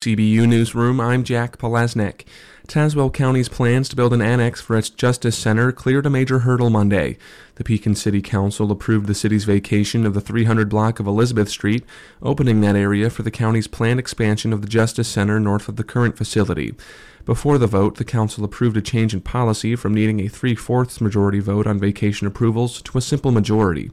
CBU 0.00 0.46
Newsroom, 0.46 1.00
I'm 1.00 1.24
Jack 1.24 1.58
Palesnik. 1.58 2.24
Tazewell 2.68 3.12
County's 3.12 3.48
plans 3.48 3.88
to 3.88 3.96
build 3.96 4.12
an 4.12 4.22
annex 4.22 4.60
for 4.60 4.78
its 4.78 4.90
Justice 4.90 5.36
Center 5.36 5.72
cleared 5.72 6.06
a 6.06 6.10
major 6.10 6.38
hurdle 6.38 6.70
Monday. 6.70 7.18
The 7.56 7.64
Pekin 7.64 7.96
City 7.96 8.22
Council 8.22 8.70
approved 8.70 9.08
the 9.08 9.14
city's 9.14 9.42
vacation 9.42 10.06
of 10.06 10.14
the 10.14 10.20
300 10.20 10.68
block 10.68 11.00
of 11.00 11.08
Elizabeth 11.08 11.48
Street, 11.48 11.84
opening 12.22 12.60
that 12.60 12.76
area 12.76 13.10
for 13.10 13.24
the 13.24 13.32
county's 13.32 13.66
planned 13.66 13.98
expansion 13.98 14.52
of 14.52 14.62
the 14.62 14.68
Justice 14.68 15.08
Center 15.08 15.40
north 15.40 15.68
of 15.68 15.74
the 15.74 15.82
current 15.82 16.16
facility. 16.16 16.76
Before 17.24 17.58
the 17.58 17.66
vote, 17.66 17.96
the 17.96 18.04
council 18.04 18.44
approved 18.44 18.76
a 18.76 18.80
change 18.80 19.12
in 19.12 19.20
policy 19.20 19.74
from 19.74 19.94
needing 19.94 20.20
a 20.20 20.28
three 20.28 20.54
fourths 20.54 21.00
majority 21.00 21.40
vote 21.40 21.66
on 21.66 21.80
vacation 21.80 22.28
approvals 22.28 22.80
to 22.82 22.98
a 22.98 23.02
simple 23.02 23.32
majority. 23.32 23.90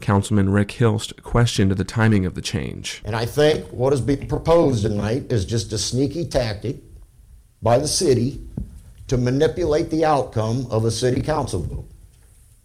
Councilman 0.00 0.50
Rick 0.50 0.72
Hilst 0.72 1.22
questioned 1.22 1.72
the 1.72 1.84
timing 1.84 2.26
of 2.26 2.34
the 2.34 2.42
change. 2.42 3.02
And 3.04 3.16
I 3.16 3.26
think 3.26 3.66
what 3.72 3.92
is 3.92 4.00
being 4.00 4.28
proposed 4.28 4.82
tonight 4.82 5.32
is 5.32 5.44
just 5.44 5.72
a 5.72 5.78
sneaky 5.78 6.26
tactic 6.26 6.76
by 7.62 7.78
the 7.78 7.88
city 7.88 8.40
to 9.08 9.16
manipulate 9.16 9.90
the 9.90 10.04
outcome 10.04 10.66
of 10.70 10.84
a 10.84 10.90
city 10.90 11.22
council 11.22 11.62
vote 11.62 11.88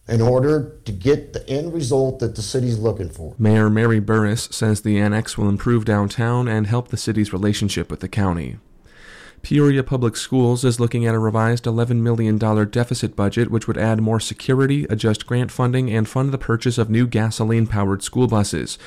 in 0.07 0.21
order 0.21 0.77
to 0.83 0.91
get 0.91 1.33
the 1.33 1.47
end 1.47 1.73
result 1.73 2.19
that 2.19 2.35
the 2.35 2.41
city's 2.41 2.77
looking 2.77 3.09
for. 3.09 3.33
Mayor 3.37 3.69
Mary 3.69 3.99
Burress 3.99 4.49
says 4.51 4.81
the 4.81 4.99
annex 4.99 5.37
will 5.37 5.47
improve 5.47 5.85
downtown 5.85 6.47
and 6.47 6.67
help 6.67 6.89
the 6.89 6.97
city's 6.97 7.31
relationship 7.31 7.89
with 7.89 8.01
the 8.01 8.09
county. 8.09 8.57
Peoria 9.41 9.81
Public 9.81 10.15
Schools 10.15 10.63
is 10.63 10.79
looking 10.79 11.05
at 11.05 11.15
a 11.15 11.19
revised 11.19 11.63
$11 11.63 11.97
million 11.97 12.37
deficit 12.37 13.15
budget, 13.15 13.49
which 13.49 13.67
would 13.67 13.77
add 13.77 13.99
more 13.99 14.19
security, 14.19 14.85
adjust 14.85 15.25
grant 15.25 15.51
funding, 15.51 15.89
and 15.89 16.07
fund 16.07 16.31
the 16.31 16.37
purchase 16.37 16.77
of 16.77 16.91
new 16.91 17.07
gasoline 17.07 17.65
powered 17.65 18.03
school 18.03 18.27
buses. 18.27 18.77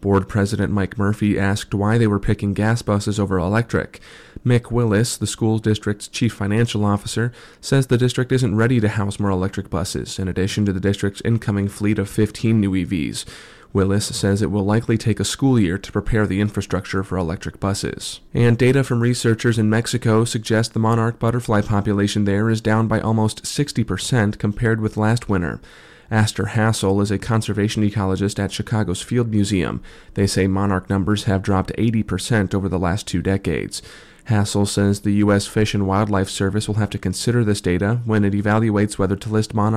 Board 0.00 0.28
President 0.28 0.72
Mike 0.72 0.96
Murphy 0.96 1.38
asked 1.38 1.74
why 1.74 1.98
they 1.98 2.06
were 2.06 2.20
picking 2.20 2.54
gas 2.54 2.80
buses 2.80 3.18
over 3.18 3.38
electric. 3.38 4.00
Mick 4.46 4.70
Willis, 4.70 5.16
the 5.16 5.26
school 5.26 5.58
district's 5.58 6.06
chief 6.06 6.32
financial 6.32 6.84
officer, 6.84 7.32
says 7.60 7.86
the 7.88 7.98
district 7.98 8.30
isn't 8.30 8.54
ready 8.54 8.78
to 8.80 8.88
house 8.88 9.18
more 9.18 9.30
electric 9.30 9.68
buses, 9.68 10.18
in 10.18 10.28
addition 10.28 10.64
to 10.66 10.72
the 10.72 10.80
district's 10.80 11.22
incoming 11.24 11.68
fleet 11.68 11.98
of 11.98 12.08
15 12.08 12.60
new 12.60 12.70
EVs. 12.72 13.24
Willis 13.74 14.06
says 14.06 14.40
it 14.40 14.52
will 14.52 14.64
likely 14.64 14.96
take 14.96 15.18
a 15.18 15.24
school 15.24 15.58
year 15.58 15.76
to 15.76 15.92
prepare 15.92 16.26
the 16.26 16.40
infrastructure 16.40 17.02
for 17.02 17.18
electric 17.18 17.58
buses. 17.58 18.20
And 18.32 18.56
data 18.56 18.84
from 18.84 19.00
researchers 19.00 19.58
in 19.58 19.68
Mexico 19.68 20.24
suggest 20.24 20.72
the 20.72 20.78
monarch 20.78 21.18
butterfly 21.18 21.60
population 21.60 22.24
there 22.24 22.48
is 22.48 22.60
down 22.60 22.86
by 22.86 23.00
almost 23.00 23.42
60% 23.42 24.38
compared 24.38 24.80
with 24.80 24.96
last 24.96 25.28
winter. 25.28 25.60
Astor 26.10 26.46
Hassel 26.46 27.00
is 27.00 27.10
a 27.10 27.18
conservation 27.18 27.82
ecologist 27.82 28.38
at 28.38 28.52
Chicago's 28.52 29.02
Field 29.02 29.30
Museum. 29.30 29.82
They 30.14 30.28
say 30.28 30.46
monarch 30.46 30.88
numbers 30.88 31.24
have 31.24 31.42
dropped 31.42 31.72
80% 31.76 32.54
over 32.54 32.68
the 32.68 32.78
last 32.78 33.08
two 33.08 33.22
decades. 33.22 33.82
Hassel 34.26 34.66
says 34.66 35.00
the 35.00 35.14
U.S. 35.14 35.46
Fish 35.46 35.74
and 35.74 35.86
Wildlife 35.86 36.30
Service 36.30 36.66
will 36.66 36.76
have 36.76 36.90
to 36.90 36.98
consider 36.98 37.44
this 37.44 37.60
data 37.60 38.00
when 38.04 38.24
it 38.24 38.32
evaluates 38.32 38.98
whether 38.98 39.16
to 39.16 39.28
list 39.28 39.52
monarchs 39.52 39.64